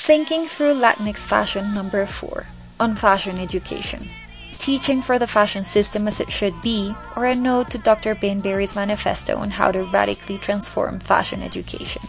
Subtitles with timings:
[0.00, 2.46] Thinking through Latinx fashion number 4
[2.80, 4.08] on fashion education.
[4.56, 8.14] Teaching for the fashion system as it should be, or a note to Dr.
[8.14, 12.00] Ben Barry's manifesto on how to radically transform fashion education.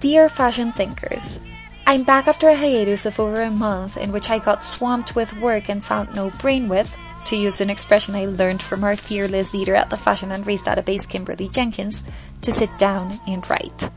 [0.00, 1.38] Dear fashion thinkers,
[1.86, 5.38] I'm back after a hiatus of over a month in which I got swamped with
[5.38, 9.54] work and found no brain width, to use an expression I learned from our fearless
[9.54, 12.02] leader at the Fashion and Race Database, Kimberly Jenkins,
[12.42, 13.90] to sit down and write.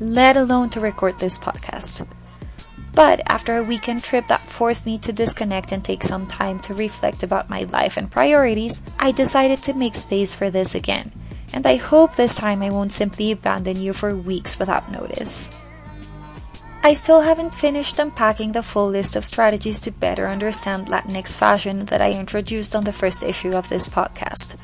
[0.00, 2.04] Let alone to record this podcast.
[2.94, 6.74] But after a weekend trip that forced me to disconnect and take some time to
[6.74, 11.12] reflect about my life and priorities, I decided to make space for this again.
[11.52, 15.48] And I hope this time I won't simply abandon you for weeks without notice.
[16.82, 21.86] I still haven't finished unpacking the full list of strategies to better understand Latinx fashion
[21.86, 24.60] that I introduced on the first issue of this podcast.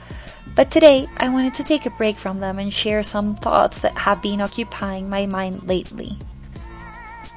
[0.56, 3.96] But today, I wanted to take a break from them and share some thoughts that
[3.96, 6.18] have been occupying my mind lately.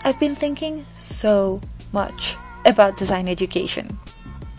[0.03, 1.61] I've been thinking so
[1.91, 3.99] much about design education,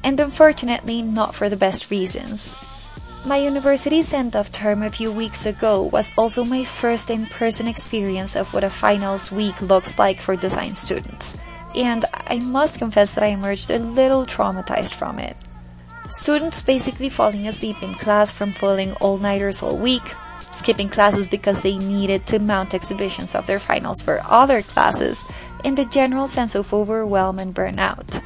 [0.03, 2.57] and unfortunately, not for the best reasons.
[3.27, 7.67] My university sent off term a few weeks ago was also my first in person
[7.67, 11.37] experience of what a finals week looks like for design students,
[11.75, 15.37] and I must confess that I emerged a little traumatized from it.
[16.09, 20.15] Students basically falling asleep in class from pulling all nighters all week,
[20.51, 25.25] skipping classes because they needed to mount exhibitions of their finals for other classes,
[25.65, 28.23] and the general sense of overwhelm and burnout.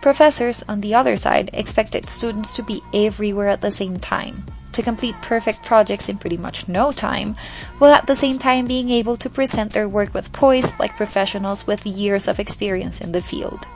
[0.00, 4.82] Professors, on the other side, expected students to be everywhere at the same time, to
[4.82, 7.36] complete perfect projects in pretty much no time,
[7.78, 11.66] while at the same time being able to present their work with poise like professionals
[11.66, 13.66] with years of experience in the field.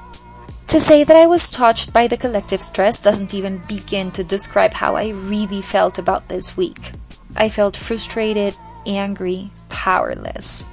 [0.74, 4.72] To say that I was touched by the collective stress doesn't even begin to describe
[4.72, 6.90] how I really felt about this week.
[7.36, 10.66] I felt frustrated, angry, powerless.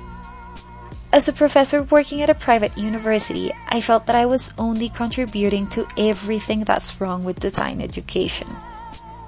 [1.13, 5.67] As a professor working at a private university, I felt that I was only contributing
[5.67, 8.47] to everything that's wrong with design education.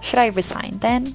[0.02, 1.14] Should I resign then?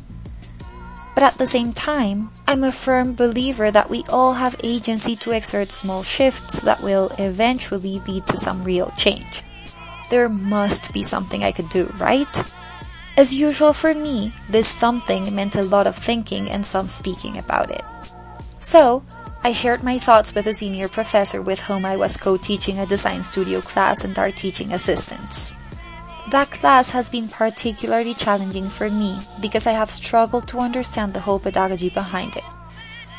[1.17, 5.33] But at the same time, I'm a firm believer that we all have agency to
[5.33, 9.43] exert small shifts that will eventually lead to some real change.
[10.11, 12.45] There must be something I could do, right?
[13.17, 17.71] As usual for me, this something meant a lot of thinking and some speaking about
[17.71, 17.83] it.
[18.61, 19.03] So,
[19.43, 23.23] I shared my thoughts with a senior professor with whom I was co-teaching a design
[23.23, 25.55] studio class and our teaching assistants.
[26.31, 31.21] That class has been particularly challenging for me because I have struggled to understand the
[31.21, 32.45] whole pedagogy behind it.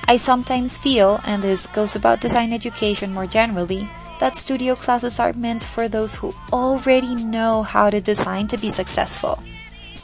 [0.07, 3.89] I sometimes feel, and this goes about design education more generally,
[4.19, 8.69] that studio classes are meant for those who already know how to design to be
[8.69, 9.41] successful.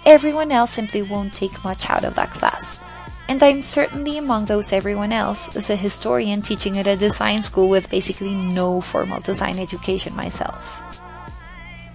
[0.05, 2.79] Everyone else simply won't take much out of that class
[3.27, 7.67] and I'm certainly among those everyone else as a historian teaching at a design school
[7.67, 10.81] with basically no formal design education myself.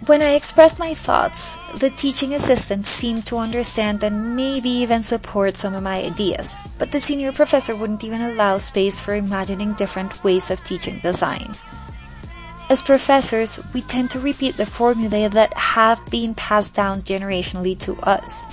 [0.06, 5.56] When I expressed my thoughts, the teaching assistant seemed to understand and maybe even support
[5.56, 10.24] some of my ideas, but the senior professor wouldn't even allow space for imagining different
[10.24, 11.54] ways of teaching design.
[12.70, 17.98] As professors, we tend to repeat the formulae that have been passed down generationally to
[18.06, 18.46] us.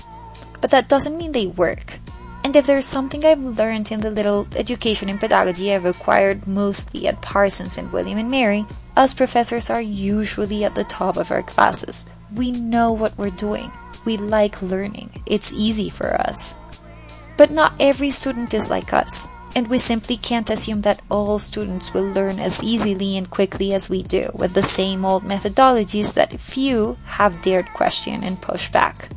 [0.59, 1.99] But that doesn't mean they work.
[2.43, 7.07] And if there's something I've learned in the little education in pedagogy I've acquired mostly
[7.07, 11.43] at Parsons and William and Mary, us professors are usually at the top of our
[11.43, 12.07] classes.
[12.33, 13.71] We know what we're doing.
[14.03, 15.21] We like learning.
[15.27, 16.57] It's easy for us.
[17.37, 19.27] But not every student is like us,
[19.57, 23.89] and we simply can't assume that all students will learn as easily and quickly as
[23.89, 29.09] we do with the same old methodologies that few have dared question and push back.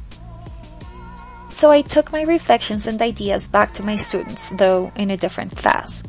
[1.51, 5.56] So I took my reflections and ideas back to my students, though in a different
[5.56, 6.03] class.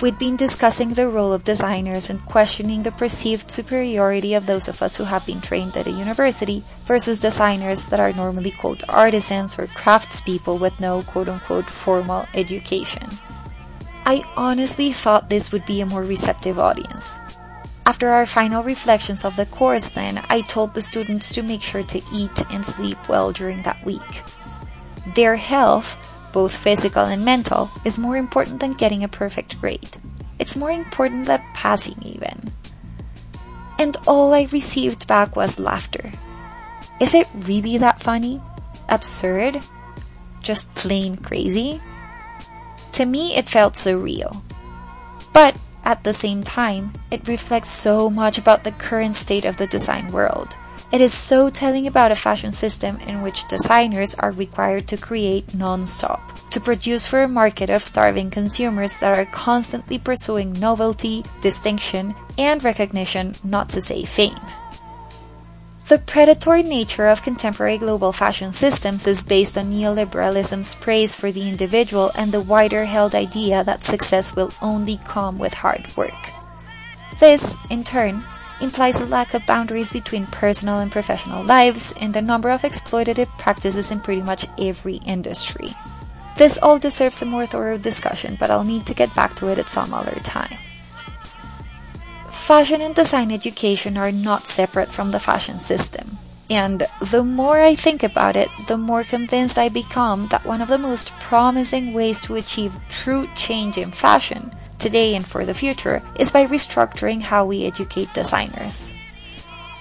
[0.00, 4.82] We'd been discussing the role of designers and questioning the perceived superiority of those of
[4.82, 9.56] us who have been trained at a university versus designers that are normally called artisans
[9.56, 13.08] or craftspeople with no quote unquote formal education.
[14.06, 17.18] I honestly thought this would be a more receptive audience.
[17.84, 21.82] After our final reflections of the course, then, I told the students to make sure
[21.82, 24.22] to eat and sleep well during that week.
[25.16, 25.98] Their health,
[26.32, 29.96] both physical and mental, is more important than getting a perfect grade.
[30.38, 32.52] It's more important than passing, even.
[33.76, 36.12] And all I received back was laughter.
[37.00, 38.40] Is it really that funny?
[38.88, 39.62] Absurd?
[40.42, 41.80] Just plain crazy?
[42.96, 44.40] To me, it felt surreal.
[45.34, 49.66] But at the same time, it reflects so much about the current state of the
[49.66, 50.56] design world.
[50.90, 55.54] It is so telling about a fashion system in which designers are required to create
[55.54, 62.14] non-stop, to produce for a market of starving consumers that are constantly pursuing novelty, distinction,
[62.38, 64.40] and recognition, not to say fame.
[65.88, 71.48] The predatory nature of contemporary global fashion systems is based on neoliberalism's praise for the
[71.48, 76.32] individual and the wider held idea that success will only come with hard work.
[77.20, 78.24] This, in turn,
[78.60, 83.28] implies a lack of boundaries between personal and professional lives and the number of exploitative
[83.38, 85.68] practices in pretty much every industry.
[86.36, 89.60] This all deserves a more thorough discussion, but I'll need to get back to it
[89.60, 90.58] at some other time.
[92.46, 96.16] Fashion and design education are not separate from the fashion system.
[96.48, 100.68] And the more I think about it, the more convinced I become that one of
[100.68, 106.04] the most promising ways to achieve true change in fashion, today and for the future,
[106.20, 108.94] is by restructuring how we educate designers.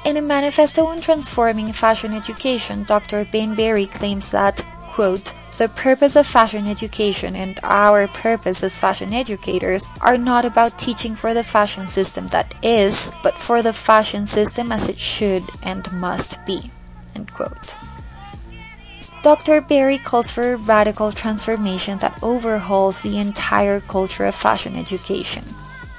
[0.04, 3.26] In a manifesto on transforming fashion education, Dr.
[3.26, 9.14] Ben Barry claims that, quote, the purpose of fashion education and our purpose as fashion
[9.14, 14.26] educators are not about teaching for the fashion system that is, but for the fashion
[14.26, 16.72] system as it should and must be.
[19.24, 19.62] Dr.
[19.62, 25.44] Barry calls for a radical transformation that overhauls the entire culture of fashion education.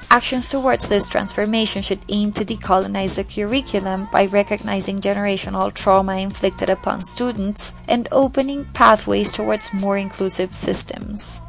[0.09, 6.69] Actions towards this transformation should aim to decolonize the curriculum by recognizing generational trauma inflicted
[6.69, 11.41] upon students and opening pathways towards more inclusive systems.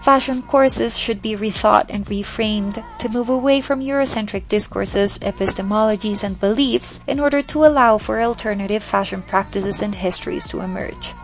[0.00, 6.38] Fashion courses should be rethought and reframed to move away from Eurocentric discourses, epistemologies, and
[6.40, 11.14] beliefs in order to allow for alternative fashion practices and histories to emerge.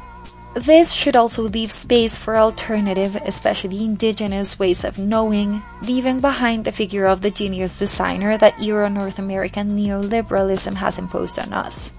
[0.59, 6.73] This should also leave space for alternative, especially indigenous ways of knowing, leaving behind the
[6.73, 11.95] figure of the genius designer that Euro North American neoliberalism has imposed on us.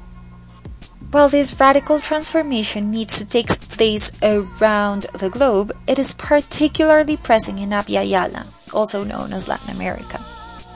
[1.10, 7.60] While this radical transformation needs to take place around the globe, it is particularly pressing
[7.60, 10.20] in Abya Yala, also known as Latin America.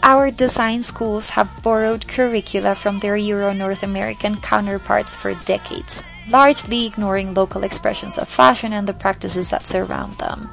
[0.03, 6.85] Our design schools have borrowed curricula from their Euro North American counterparts for decades, largely
[6.85, 10.49] ignoring local expressions of fashion and the practices that surround them.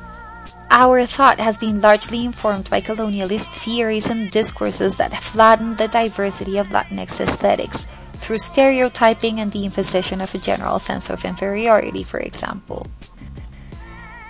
[0.70, 6.58] Our thought has been largely informed by colonialist theories and discourses that flatten the diversity
[6.58, 12.20] of Latinx aesthetics through stereotyping and the imposition of a general sense of inferiority, for
[12.20, 12.86] example.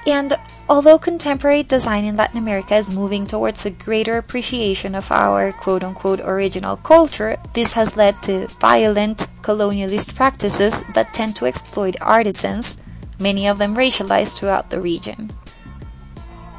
[0.06, 0.38] And
[0.69, 5.85] although contemporary design in Latin America is moving towards a greater appreciation of our quote
[5.85, 12.81] unquote original culture, this has led to violent colonialist practices that tend to exploit artisans,
[13.19, 15.32] many of them racialized throughout the region.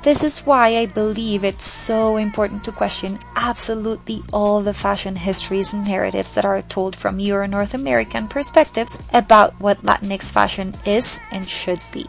[0.03, 5.75] This is why I believe it's so important to question absolutely all the fashion histories
[5.75, 11.19] and narratives that are told from Euro North American perspectives about what Latinx fashion is
[11.31, 12.07] and should be.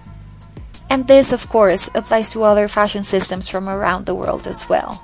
[0.92, 5.02] And this, of course, applies to other fashion systems from around the world as well.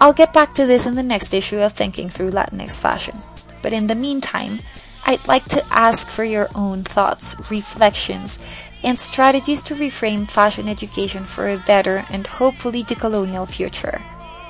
[0.00, 3.22] I'll get back to this in the next issue of Thinking Through Latinx Fashion.
[3.62, 4.58] But in the meantime,
[5.06, 8.42] I'd like to ask for your own thoughts, reflections,
[8.82, 14.02] and strategies to reframe fashion education for a better and hopefully decolonial future.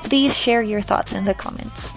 [0.05, 1.93] Please share your thoughts in the comments.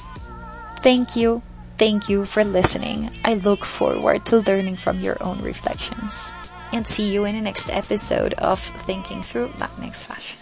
[0.79, 1.43] Thank you,
[1.79, 3.09] thank you for listening.
[3.23, 6.33] I look forward to learning from your own reflections.
[6.73, 10.40] And see you in the next episode of Thinking Through Latinx Fashion.